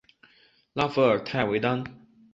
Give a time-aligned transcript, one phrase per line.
[0.73, 1.85] 拉弗尔泰维当。